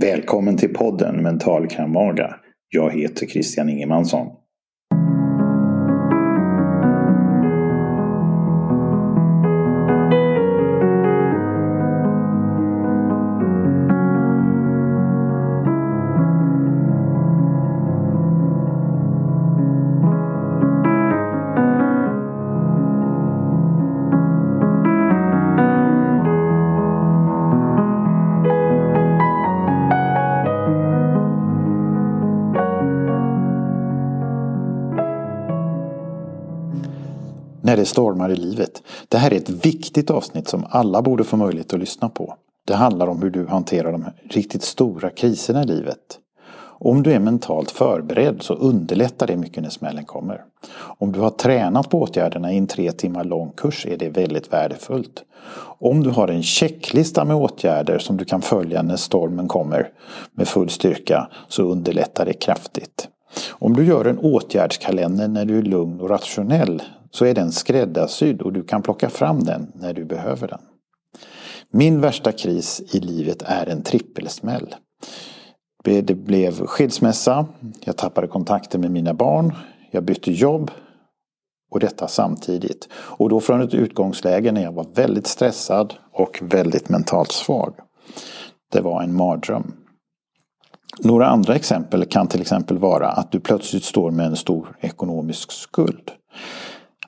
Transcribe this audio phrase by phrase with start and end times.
[0.00, 2.36] Välkommen till podden Mental Kramaga.
[2.68, 4.26] Jag heter Christian Ingemansson.
[37.62, 38.82] När det stormar i livet.
[39.08, 42.34] Det här är ett viktigt avsnitt som alla borde få möjlighet att lyssna på.
[42.66, 46.18] Det handlar om hur du hanterar de riktigt stora kriserna i livet.
[46.82, 50.40] Om du är mentalt förberedd så underlättar det mycket när smällen kommer.
[50.98, 54.52] Om du har tränat på åtgärderna i en tre timmar lång kurs är det väldigt
[54.52, 55.24] värdefullt.
[55.78, 59.88] Om du har en checklista med åtgärder som du kan följa när stormen kommer
[60.32, 63.08] med full styrka så underlättar det kraftigt.
[63.50, 68.42] Om du gör en åtgärdskalender när du är lugn och rationell så är den skräddarsydd
[68.42, 70.60] och du kan plocka fram den när du behöver den.
[71.72, 74.74] Min värsta kris i livet är en trippelsmäll.
[75.84, 77.46] Det blev skilsmässa,
[77.84, 79.54] jag tappade kontakten med mina barn,
[79.90, 80.70] jag bytte jobb
[81.70, 82.88] och detta samtidigt.
[82.92, 87.74] Och då från ett utgångsläge när jag var väldigt stressad och väldigt mentalt svag.
[88.72, 89.72] Det var en mardröm.
[90.98, 95.52] Några andra exempel kan till exempel vara att du plötsligt står med en stor ekonomisk
[95.52, 96.10] skuld.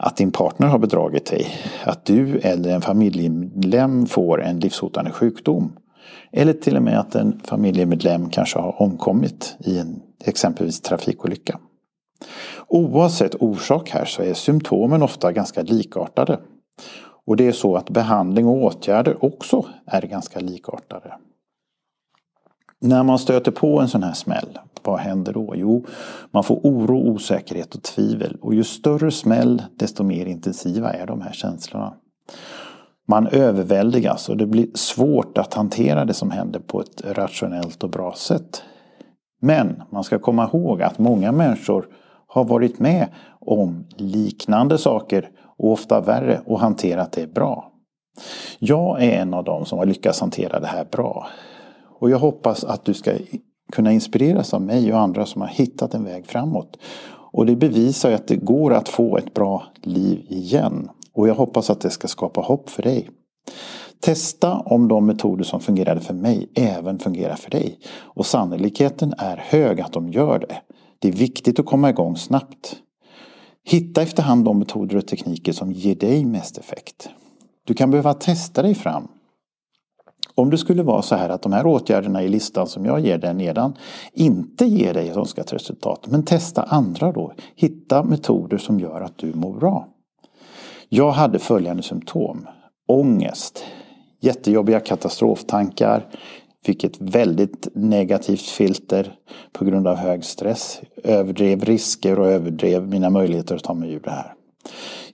[0.04, 1.46] Att din partner har bedragit dig.
[1.84, 5.72] Att du eller en familjemedlem får en livshotande sjukdom.
[6.32, 11.58] Eller till och med att en familjemedlem kanske har omkommit i en exempelvis trafikolycka.
[12.68, 16.40] Oavsett orsak här så är symptomen ofta ganska likartade.
[17.26, 21.14] Och det är så att behandling och åtgärder också är ganska likartade.
[22.80, 25.54] När man stöter på en sån här smäll, vad händer då?
[25.56, 25.86] Jo,
[26.30, 28.36] man får oro, osäkerhet och tvivel.
[28.40, 31.94] Och ju större smäll, desto mer intensiva är de här känslorna.
[33.08, 37.90] Man överväldigas och det blir svårt att hantera det som händer på ett rationellt och
[37.90, 38.62] bra sätt.
[39.40, 41.88] Men man ska komma ihåg att många människor
[42.26, 43.08] har varit med
[43.40, 47.72] om liknande saker och ofta värre och hanterat det bra.
[48.58, 51.26] Jag är en av dem som har lyckats hantera det här bra.
[52.00, 53.12] Och jag hoppas att du ska
[53.72, 56.78] kunna inspireras av mig och andra som har hittat en väg framåt.
[57.32, 60.88] Och det bevisar ju att det går att få ett bra liv igen.
[61.12, 63.10] Och jag hoppas att det ska skapa hopp för dig.
[64.00, 67.78] Testa om de metoder som fungerade för mig även fungerar för dig.
[68.00, 70.56] Och sannolikheten är hög att de gör det.
[70.98, 72.76] Det är viktigt att komma igång snabbt.
[73.64, 77.08] Hitta efterhand de metoder och tekniker som ger dig mest effekt.
[77.64, 79.08] Du kan behöva testa dig fram
[80.42, 83.18] om det skulle vara så här att de här åtgärderna i listan som jag ger
[83.18, 83.76] dig nedan
[84.12, 86.06] inte ger dig önskat resultat.
[86.06, 87.32] Men testa andra då.
[87.56, 89.88] Hitta metoder som gör att du mår bra.
[90.88, 92.46] Jag hade följande symptom.
[92.88, 93.64] Ångest.
[94.20, 96.06] Jättejobbiga katastroftankar.
[96.64, 99.14] Fick ett väldigt negativt filter
[99.52, 100.80] på grund av hög stress.
[101.04, 104.34] Överdrev risker och överdrev mina möjligheter att ta mig ur det här.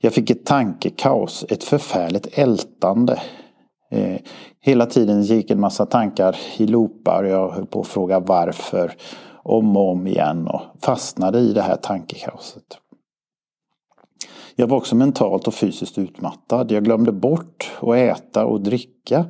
[0.00, 3.21] Jag fick ett tankekaos, ett förfärligt ältande.
[3.91, 4.17] Eh,
[4.69, 7.25] hela tiden gick en massa tankar i loopar.
[7.25, 8.93] Jag höll på att fråga varför
[9.43, 12.79] om och om igen och fastnade i det här tankekaoset.
[14.56, 16.71] Jag var också mentalt och fysiskt utmattad.
[16.71, 19.25] Jag glömde bort att äta och dricka.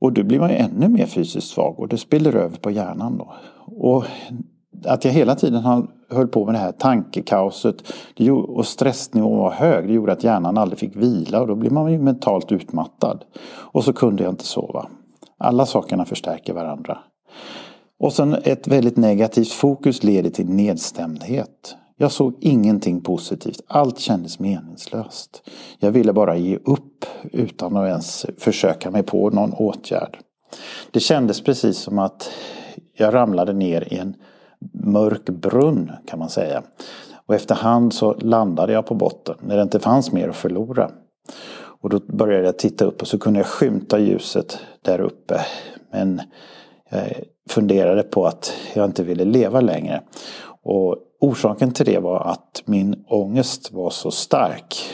[0.00, 3.18] Och då blir man ju ännu mer fysiskt svag och det spiller över på hjärnan
[3.18, 3.34] då.
[3.66, 4.04] Och
[4.84, 7.76] att jag hela tiden höll på med det här tankekaoset
[8.46, 9.86] och stressnivån var hög.
[9.86, 13.24] Det gjorde att hjärnan aldrig fick vila och då blir man ju mentalt utmattad.
[13.44, 14.86] Och så kunde jag inte sova.
[15.38, 16.98] Alla sakerna förstärker varandra.
[18.00, 21.76] Och sen ett väldigt negativt fokus leder till nedstämdhet.
[21.96, 23.60] Jag såg ingenting positivt.
[23.66, 25.50] Allt kändes meningslöst.
[25.78, 30.18] Jag ville bara ge upp utan att ens försöka mig på någon åtgärd.
[30.90, 32.30] Det kändes precis som att
[32.96, 34.14] jag ramlade ner i en
[34.72, 36.62] mörk brunn kan man säga.
[37.26, 40.90] Och efterhand så landade jag på botten när det inte fanns mer att förlora.
[41.82, 45.40] Och då började jag titta upp och så kunde jag skymta ljuset där uppe.
[45.92, 46.22] Men
[46.90, 47.10] jag
[47.48, 50.02] funderade på att jag inte ville leva längre.
[50.62, 54.84] Och orsaken till det var att min ångest var så stark.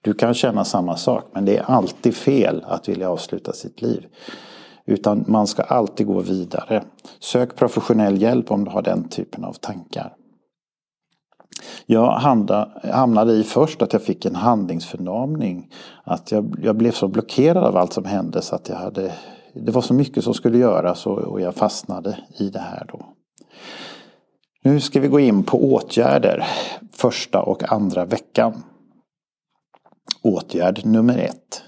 [0.00, 4.06] Du kan känna samma sak men det är alltid fel att vilja avsluta sitt liv.
[4.86, 6.84] Utan man ska alltid gå vidare.
[7.20, 10.14] Sök professionell hjälp om du har den typen av tankar.
[11.86, 12.10] Jag
[12.92, 15.70] hamnade i först att jag fick en handlingsförlamning.
[16.04, 19.12] Att jag, jag blev så blockerad av allt som hände så att jag hade
[19.54, 23.06] det var så mycket som skulle göras och jag fastnade i det här då.
[24.62, 26.46] Nu ska vi gå in på åtgärder
[26.92, 28.62] första och andra veckan.
[30.22, 31.62] Åtgärd nummer ett.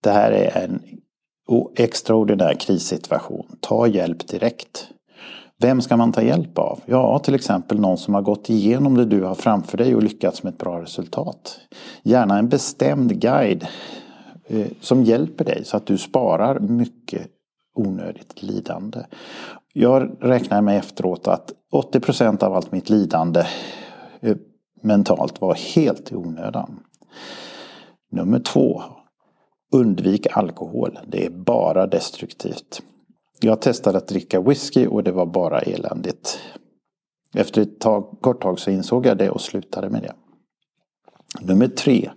[0.00, 1.01] Det här är en
[1.76, 3.46] extraordinär krissituation.
[3.60, 4.88] Ta hjälp direkt.
[5.58, 6.80] Vem ska man ta hjälp av?
[6.86, 10.42] Ja, till exempel någon som har gått igenom det du har framför dig och lyckats
[10.42, 11.60] med ett bra resultat.
[12.02, 13.66] Gärna en bestämd guide
[14.46, 17.26] eh, som hjälper dig så att du sparar mycket
[17.74, 18.98] onödigt lidande.
[19.72, 23.46] Jag räknar med efteråt att 80% av allt mitt lidande
[24.20, 24.36] eh,
[24.82, 26.80] mentalt var helt i onödan.
[28.10, 28.82] Nummer två.
[29.72, 30.98] Undvik alkohol.
[31.06, 32.82] Det är bara destruktivt.
[33.40, 36.38] Jag testade att dricka whisky och det var bara eländigt.
[37.34, 40.14] Efter ett tag, kort tag så insåg jag det och slutade med det.
[41.40, 42.10] Nummer tre.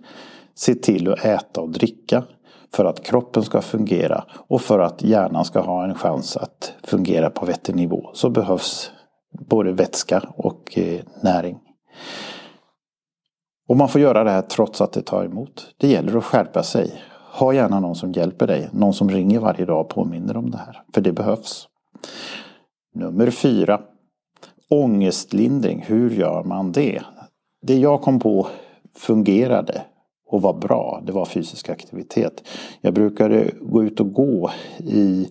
[0.54, 2.24] Se till att äta och dricka
[2.74, 7.30] för att kroppen ska fungera och för att hjärnan ska ha en chans att fungera
[7.30, 8.90] på vettig nivå så behövs
[9.48, 11.58] både vätska och eh, näring.
[13.68, 15.74] Och man får göra det här trots att det tar emot.
[15.76, 17.02] Det gäller att skärpa sig.
[17.38, 18.68] Ha gärna någon som hjälper dig.
[18.72, 20.82] Någon som ringer varje dag och påminner om det här.
[20.94, 21.68] För det behövs.
[22.94, 23.80] Nummer fyra.
[24.70, 25.84] Ångestlindring.
[25.86, 27.02] Hur gör man det?
[27.62, 28.46] Det jag kom på
[28.94, 29.82] fungerade
[30.28, 31.02] och var bra.
[31.06, 32.48] Det var fysisk aktivitet.
[32.80, 35.28] Jag brukade gå ut och gå i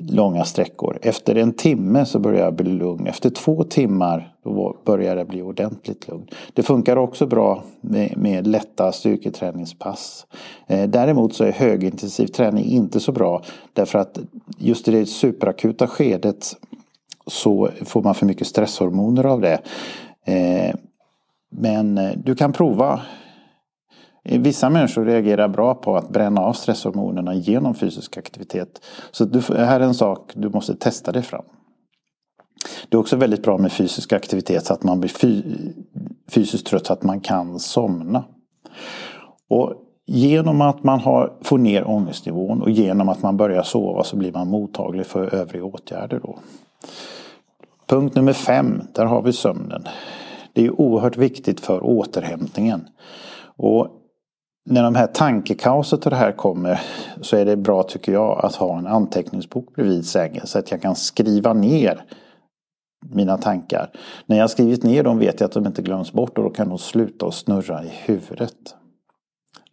[0.00, 0.98] långa sträckor.
[1.02, 3.06] Efter en timme så börjar jag bli lugn.
[3.06, 6.26] Efter två timmar då började jag bli ordentligt lugn.
[6.52, 10.26] Det funkar också bra med, med lätta styrketräningspass.
[10.66, 13.42] Eh, däremot så är högintensiv träning inte så bra
[13.72, 14.18] därför att
[14.58, 16.56] just i det superakuta skedet
[17.26, 19.60] så får man för mycket stresshormoner av det.
[20.24, 20.74] Eh,
[21.50, 23.00] men eh, du kan prova
[24.30, 28.80] Vissa människor reagerar bra på att bränna av stresshormonerna genom fysisk aktivitet.
[29.10, 31.44] Så det här är en sak du måste testa dig fram.
[32.88, 35.10] Det är också väldigt bra med fysisk aktivitet så att man blir
[36.30, 38.24] fysiskt trött så att man kan somna.
[39.48, 39.74] Och
[40.06, 44.32] genom att man har, får ner ångestnivån och genom att man börjar sova så blir
[44.32, 46.20] man mottaglig för övriga åtgärder.
[46.22, 46.38] Då.
[47.86, 49.84] Punkt nummer fem, där har vi sömnen.
[50.52, 52.88] Det är oerhört viktigt för återhämtningen.
[53.56, 53.97] Och
[54.70, 56.80] när de här tankekaoset och det här kommer
[57.20, 60.82] så är det bra tycker jag att ha en anteckningsbok bredvid sängen så att jag
[60.82, 62.04] kan skriva ner
[63.10, 63.90] mina tankar.
[64.26, 66.50] När jag har skrivit ner dem vet jag att de inte glöms bort och då
[66.50, 68.74] kan de sluta att snurra i huvudet.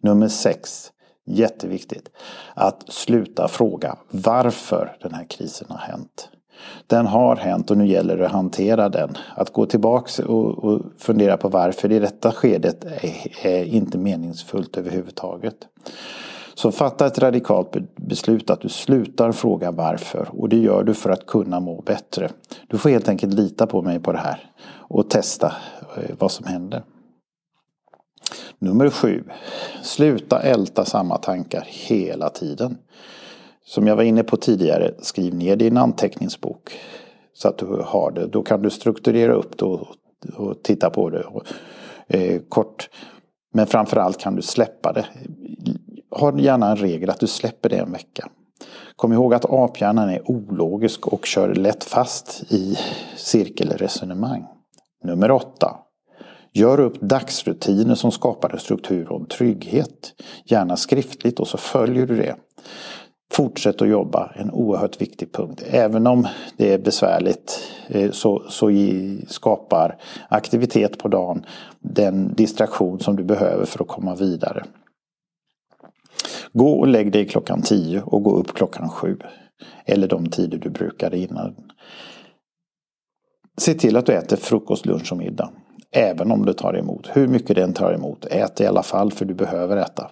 [0.00, 0.92] Nummer sex,
[1.26, 2.10] jätteviktigt,
[2.54, 6.28] att sluta fråga varför den här krisen har hänt.
[6.86, 9.16] Den har hänt och nu gäller det att hantera den.
[9.34, 14.76] Att gå tillbaks och, och fundera på varför i detta skedet är, är inte meningsfullt
[14.76, 15.56] överhuvudtaget.
[16.54, 21.10] Så fatta ett radikalt beslut att du slutar fråga varför och det gör du för
[21.10, 22.30] att kunna må bättre.
[22.68, 24.50] Du får helt enkelt lita på mig på det här
[24.88, 25.52] och testa
[25.96, 26.82] eh, vad som händer.
[28.58, 29.24] Nummer sju.
[29.82, 32.78] Sluta älta samma tankar hela tiden.
[33.68, 36.78] Som jag var inne på tidigare, skriv ner din anteckningsbok.
[37.32, 38.26] Så att du har det.
[38.26, 39.88] Då kan du strukturera upp det och,
[40.36, 41.42] och titta på det och,
[42.08, 42.88] eh, kort.
[43.54, 45.06] Men framförallt kan du släppa det.
[46.10, 48.28] Ha gärna en regel att du släpper det en vecka.
[48.96, 52.78] Kom ihåg att aphjärnan är ologisk och kör lätt fast i
[53.16, 54.44] cirkelresonemang.
[55.04, 55.76] Nummer åtta.
[56.52, 60.12] Gör upp dagsrutiner som skapar en struktur och en trygghet.
[60.44, 62.36] Gärna skriftligt och så följer du det.
[63.32, 65.62] Fortsätt att jobba, en oerhört viktig punkt.
[65.66, 68.70] Även om det är besvärligt eh, så, så
[69.28, 71.46] skapar aktivitet på dagen
[71.78, 74.64] den distraktion som du behöver för att komma vidare.
[76.52, 79.18] Gå och lägg dig klockan 10 och gå upp klockan 7.
[79.84, 81.54] Eller de tider du brukade innan.
[83.58, 85.50] Se till att du äter frukost, lunch och middag.
[85.90, 87.08] Även om det tar emot.
[87.12, 88.26] Hur mycket den tar emot.
[88.26, 90.10] Ät i alla fall för du behöver äta.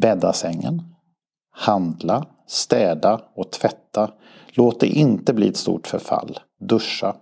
[0.00, 0.82] Bädda sängen.
[1.52, 4.10] Handla, städa och tvätta.
[4.48, 6.38] Låt det inte bli ett stort förfall.
[6.60, 7.14] Duscha.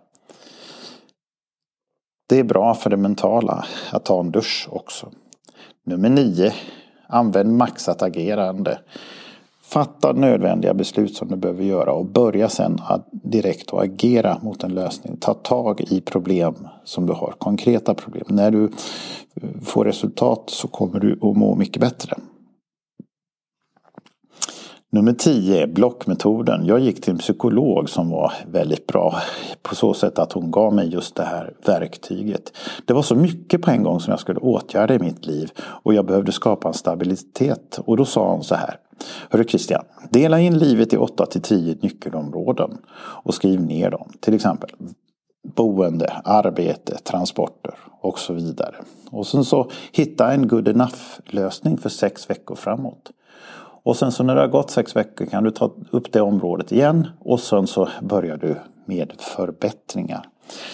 [2.28, 5.10] Det är bra för det mentala att ta en dusch också.
[5.86, 6.52] Nummer 9.
[7.06, 8.78] Använd maxat agerande.
[9.62, 14.64] Fatta nödvändiga beslut som du behöver göra och börja sen att direkt att agera mot
[14.64, 15.16] en lösning.
[15.16, 18.24] Ta tag i problem som du har, konkreta problem.
[18.28, 18.70] När du
[19.62, 22.16] får resultat så kommer du att må mycket bättre.
[24.92, 26.66] Nummer 10 är blockmetoden.
[26.66, 29.20] Jag gick till en psykolog som var väldigt bra
[29.62, 32.52] på så sätt att hon gav mig just det här verktyget.
[32.84, 35.94] Det var så mycket på en gång som jag skulle åtgärda i mitt liv och
[35.94, 37.80] jag behövde skapa en stabilitet.
[37.84, 38.76] Och då sa hon så här.
[39.30, 44.12] Hörru Christian, dela in livet i 8 till 10 nyckelområden och skriv ner dem.
[44.20, 44.70] Till exempel
[45.56, 48.74] boende, arbete, transporter och så vidare.
[49.10, 53.10] Och sen så hitta en good enough lösning för sex veckor framåt.
[53.90, 56.72] Och sen så när det har gått sex veckor kan du ta upp det området
[56.72, 60.22] igen och sen så börjar du med förbättringar.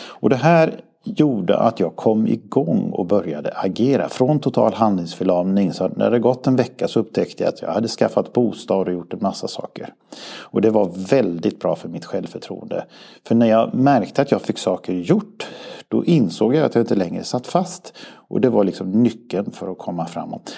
[0.06, 4.08] Och det här gjorde att jag kom igång och började agera.
[4.08, 5.72] Från total handlingsförlamning.
[5.72, 8.94] Så när det gått en vecka så upptäckte jag att jag hade skaffat bostad och
[8.94, 9.94] gjort en massa saker.
[10.38, 12.84] Och det var väldigt bra för mitt självförtroende.
[13.26, 15.46] För när jag märkte att jag fick saker gjort.
[15.88, 17.92] Då insåg jag att jag inte längre satt fast.
[18.28, 20.54] Och det var liksom nyckeln för att komma framåt.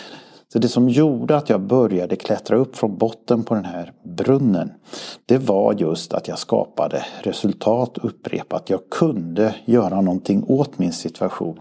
[0.53, 4.73] Så det som gjorde att jag började klättra upp från botten på den här brunnen.
[5.27, 8.71] Det var just att jag skapade resultat upprepat.
[8.71, 11.59] Jag kunde göra någonting åt min situation.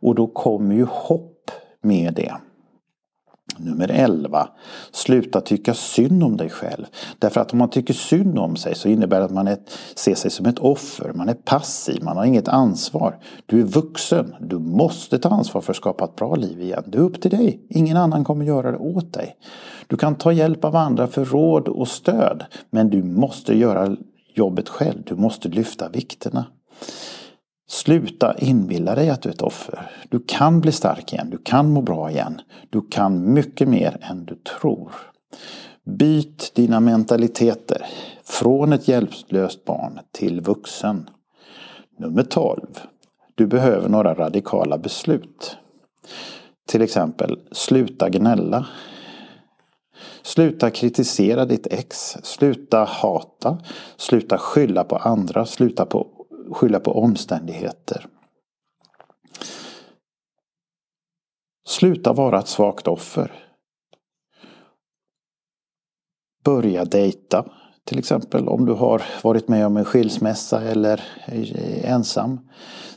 [0.00, 1.50] Och då kom ju hopp
[1.82, 2.34] med det.
[3.58, 4.48] Nummer 11.
[4.92, 6.84] Sluta tycka synd om dig själv.
[7.18, 9.58] Därför att om man tycker synd om sig så innebär det att man är,
[9.94, 11.12] ser sig som ett offer.
[11.14, 13.18] Man är passiv, man har inget ansvar.
[13.46, 14.34] Du är vuxen.
[14.40, 16.84] Du måste ta ansvar för att skapa ett bra liv igen.
[16.86, 17.60] Det är upp till dig.
[17.68, 19.36] Ingen annan kommer göra det åt dig.
[19.86, 22.44] Du kan ta hjälp av andra för råd och stöd.
[22.70, 23.96] Men du måste göra
[24.34, 25.02] jobbet själv.
[25.06, 26.44] Du måste lyfta vikterna.
[27.68, 29.90] Sluta inbilla dig att du är ett offer.
[30.08, 31.30] Du kan bli stark igen.
[31.30, 32.40] Du kan må bra igen.
[32.70, 34.92] Du kan mycket mer än du tror.
[35.84, 37.86] Byt dina mentaliteter.
[38.24, 41.10] Från ett hjälplöst barn till vuxen.
[41.98, 42.60] Nummer 12.
[43.34, 45.56] Du behöver några radikala beslut.
[46.68, 48.66] Till exempel, sluta gnälla.
[50.22, 52.16] Sluta kritisera ditt ex.
[52.22, 53.58] Sluta hata.
[53.96, 55.46] Sluta skylla på andra.
[55.46, 56.15] Sluta på
[56.50, 58.06] skylla på omständigheter.
[61.68, 63.32] Sluta vara ett svagt offer.
[66.44, 67.52] Börja dejta.
[67.86, 72.40] Till exempel om du har varit med om en skilsmässa eller är ensam.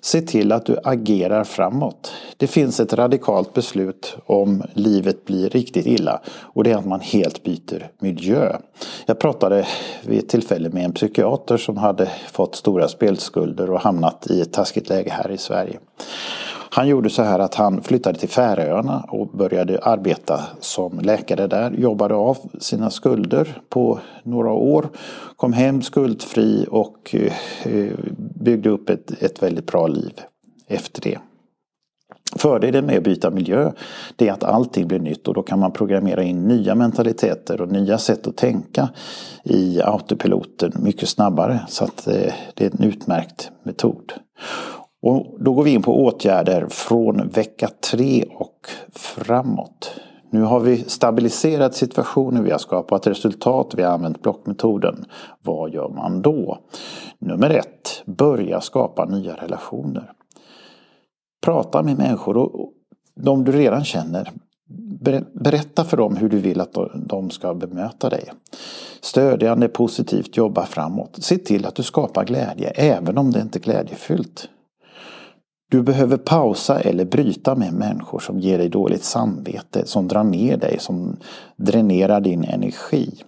[0.01, 2.13] Se till att du agerar framåt.
[2.37, 6.99] Det finns ett radikalt beslut om livet blir riktigt illa och det är att man
[6.99, 8.57] helt byter miljö.
[9.05, 9.67] Jag pratade
[10.03, 14.53] vid ett tillfälle med en psykiater som hade fått stora spelskulder och hamnat i ett
[14.53, 15.79] taskigt läge här i Sverige.
[16.71, 21.71] Han gjorde så här att han flyttade till Färöarna och började arbeta som läkare där.
[21.71, 24.89] Jobbade av sina skulder på några år.
[25.35, 27.15] Kom hem skuldfri och
[27.63, 30.21] eh, byggde upp ett, ett väldigt bra liv
[30.67, 31.19] efter det.
[32.35, 33.71] Fördelen med att byta miljö
[34.15, 37.71] det är att allting blir nytt och då kan man programmera in nya mentaliteter och
[37.71, 38.89] nya sätt att tänka
[39.43, 41.59] i autopiloten mycket snabbare.
[41.67, 44.13] Så att eh, det är en utmärkt metod.
[45.01, 49.91] Och då går vi in på åtgärder från vecka tre och framåt.
[50.31, 55.05] Nu har vi stabiliserat situationen, vi har skapat resultat, vi har använt blockmetoden.
[55.41, 56.59] Vad gör man då?
[57.19, 60.11] Nummer ett, börja skapa nya relationer.
[61.41, 62.73] Prata med människor och
[63.15, 64.31] de du redan känner.
[65.33, 68.31] Berätta för dem hur du vill att de ska bemöta dig.
[69.01, 71.17] Stödjande, positivt, jobba framåt.
[71.23, 74.49] Se till att du skapar glädje även om det inte är glädjefyllt.
[75.69, 80.57] Du behöver pausa eller bryta med människor som ger dig dåligt samvete, som drar ner
[80.57, 81.17] dig, som
[81.55, 83.23] dränerar din energi.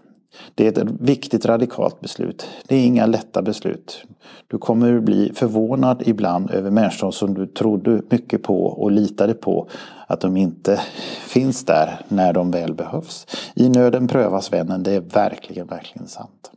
[0.56, 2.48] Det är ett viktigt radikalt beslut.
[2.68, 4.06] Det är inga lätta beslut.
[4.48, 9.68] Du kommer bli förvånad ibland över människor som du trodde mycket på och litade på
[10.08, 10.82] att de inte
[11.28, 13.28] finns där när de väl behövs.
[13.56, 16.52] I nöden prövas vännen, det är verkligen, verkligen sant.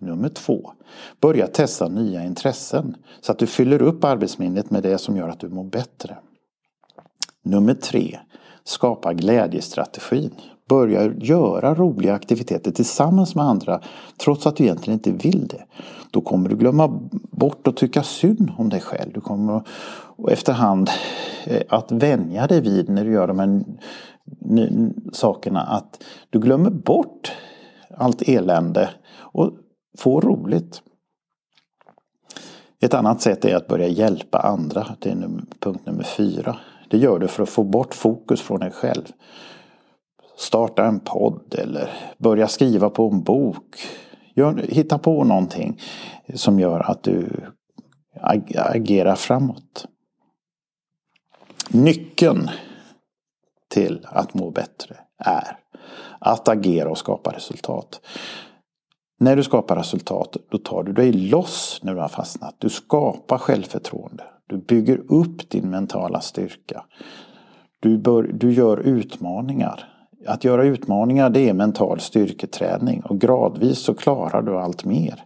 [0.00, 0.72] Nummer två.
[1.20, 5.40] Börja testa nya intressen så att du fyller upp arbetsminnet med det som gör att
[5.40, 6.16] du mår bättre.
[7.42, 8.18] Nummer tre.
[8.64, 10.30] Skapa glädjestrategin.
[10.68, 13.80] Börja göra roliga aktiviteter tillsammans med andra
[14.16, 15.64] trots att du egentligen inte vill det.
[16.10, 17.00] Då kommer du glömma
[17.30, 19.12] bort att tycka synd om dig själv.
[19.12, 19.62] Du kommer
[20.28, 20.90] efterhand
[21.44, 23.64] eh, att vänja dig vid när du gör de här
[25.12, 27.32] sakerna att du glömmer bort
[27.96, 29.52] allt elände och
[29.96, 30.82] få roligt.
[32.80, 34.96] Ett annat sätt är att börja hjälpa andra.
[34.98, 35.28] Det är
[35.60, 36.56] punkt nummer fyra.
[36.88, 39.04] Det gör du för att få bort fokus från dig själv.
[40.36, 43.76] Starta en podd eller börja skriva på en bok.
[44.34, 45.80] Gör, hitta på någonting
[46.34, 47.28] som gör att du
[48.54, 49.86] agerar framåt.
[51.70, 52.50] Nyckeln
[53.68, 55.58] till att må bättre är
[56.18, 58.00] att agera och skapa resultat.
[59.18, 62.54] När du skapar resultat, då tar du dig loss när du har fastnat.
[62.58, 64.24] Du skapar självförtroende.
[64.46, 66.84] Du bygger upp din mentala styrka.
[67.80, 69.92] Du, bör, du gör utmaningar.
[70.26, 75.24] Att göra utmaningar det är mental styrketräning och gradvis så klarar du allt mer.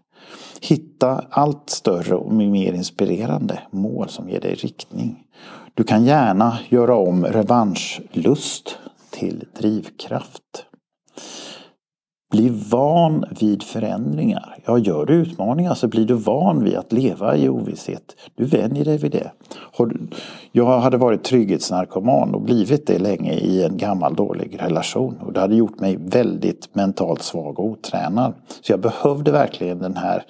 [0.60, 5.24] Hitta allt större och mer inspirerande mål som ger dig riktning.
[5.74, 8.78] Du kan gärna göra om revanschlust
[9.10, 10.66] till drivkraft.
[12.30, 14.56] Bli van vid förändringar.
[14.64, 18.16] Ja, gör du utmaningar så blir du van vid att leva i ovisshet.
[18.34, 19.30] Du vänjer dig vid det.
[20.52, 25.18] Jag hade varit trygghetsnarkoman och blivit det länge i en gammal dålig relation.
[25.20, 28.34] Och det hade gjort mig väldigt mentalt svag och otränad.
[28.60, 30.24] Så jag behövde verkligen den här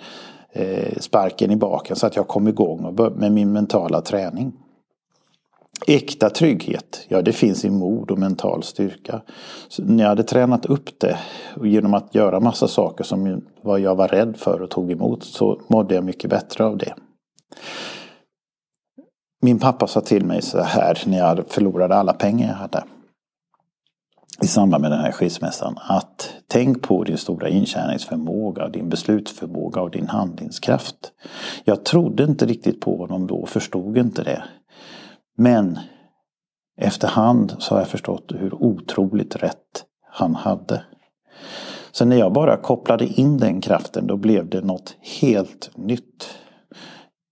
[0.52, 4.52] eh, sparken i baken så att jag kom igång med min mentala träning.
[5.86, 9.22] Äkta trygghet, ja det finns i mod och mental styrka.
[9.68, 11.18] Så när jag hade tränat upp det
[11.56, 15.24] och genom att göra massa saker som vad jag var rädd för och tog emot
[15.24, 16.94] så mådde jag mycket bättre av det.
[19.42, 22.84] Min pappa sa till mig så här när jag förlorade alla pengar jag hade
[24.42, 29.90] i samband med den här skilsmässan att tänk på din stora intjäningsförmåga, din beslutsförmåga och
[29.90, 31.12] din handlingskraft.
[31.64, 34.44] Jag trodde inte riktigt på honom då, förstod inte det.
[35.40, 35.78] Men
[36.80, 40.84] efterhand så har jag förstått hur otroligt rätt han hade.
[41.92, 46.38] Så när jag bara kopplade in den kraften då blev det något helt nytt.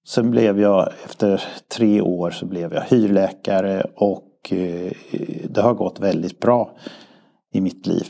[0.07, 1.43] Sen blev jag efter
[1.77, 4.93] tre år så blev jag hyrläkare och eh,
[5.51, 6.77] det har gått väldigt bra
[7.53, 8.07] i mitt liv.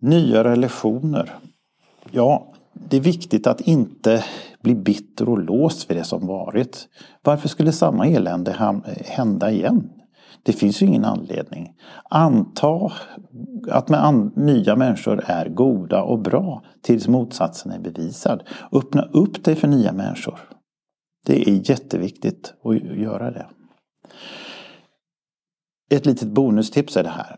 [0.00, 1.34] Nya relationer.
[2.10, 4.24] Ja, det är viktigt att inte
[4.68, 6.88] bli bitter och låst vid det som varit.
[7.22, 9.90] Varför skulle samma elände hända igen?
[10.42, 11.74] Det finns ju ingen anledning.
[12.10, 12.92] Anta
[13.70, 18.42] att med nya människor är goda och bra tills motsatsen är bevisad.
[18.72, 20.38] Öppna upp dig för nya människor.
[21.26, 23.46] Det är jätteviktigt att göra det.
[25.90, 27.36] Ett litet bonustips är det här.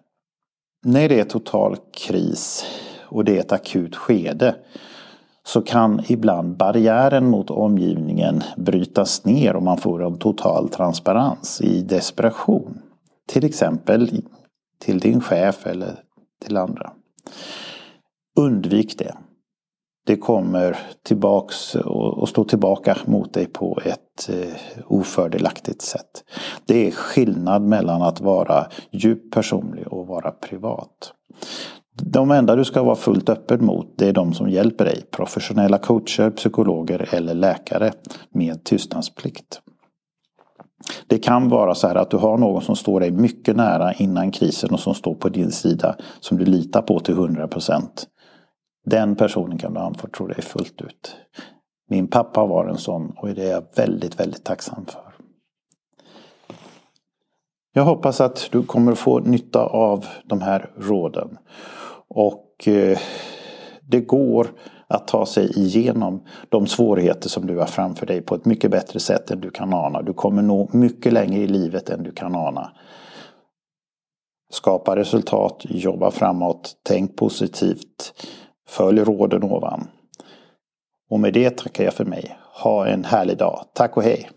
[0.85, 2.65] När det är total kris
[3.09, 4.55] och det är ett akut skede
[5.47, 11.83] så kan ibland barriären mot omgivningen brytas ner och man får en total transparens i
[11.83, 12.79] desperation.
[13.29, 14.23] Till exempel
[14.81, 16.03] till din chef eller
[16.45, 16.93] till andra.
[18.39, 19.15] Undvik det.
[20.07, 26.25] Det kommer tillbaks och stå tillbaka mot dig på ett eh, ofördelaktigt sätt.
[26.67, 31.13] Det är skillnad mellan att vara djupt personlig och vara privat.
[31.93, 35.03] De enda du ska vara fullt öppen mot det är de som hjälper dig.
[35.11, 37.93] Professionella coacher, psykologer eller läkare
[38.31, 39.61] med tystnadsplikt.
[41.07, 44.31] Det kan vara så här att du har någon som står dig mycket nära innan
[44.31, 48.07] krisen och som står på din sida som du litar på till 100 procent.
[48.87, 51.17] Den personen kan du anförtro dig fullt ut.
[51.89, 55.11] Min pappa var en sån och det är jag väldigt, väldigt tacksam för.
[57.73, 61.39] Jag hoppas att du kommer få nytta av de här råden.
[62.15, 62.99] Och eh,
[63.83, 64.53] det går
[64.87, 69.01] att ta sig igenom de svårigheter som du har framför dig på ett mycket bättre
[69.01, 70.03] sätt än du kan ana.
[70.03, 72.73] Du kommer nå mycket längre i livet än du kan ana.
[74.53, 78.13] Skapa resultat, jobba framåt, tänk positivt,
[78.69, 79.89] följ råden ovan.
[81.11, 82.37] Och med det tackar jag för mig.
[82.63, 83.65] Ha en härlig dag.
[83.75, 84.31] Tack och hej!